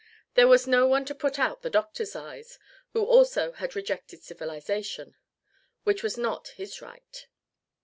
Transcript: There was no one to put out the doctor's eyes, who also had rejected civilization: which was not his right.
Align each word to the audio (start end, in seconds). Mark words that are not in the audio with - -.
There 0.33 0.47
was 0.47 0.65
no 0.65 0.87
one 0.87 1.05
to 1.05 1.13
put 1.13 1.37
out 1.37 1.61
the 1.61 1.69
doctor's 1.69 2.15
eyes, 2.15 2.57
who 2.93 3.03
also 3.05 3.51
had 3.51 3.75
rejected 3.75 4.23
civilization: 4.23 5.15
which 5.83 6.01
was 6.01 6.17
not 6.17 6.47
his 6.55 6.81
right. 6.81 7.27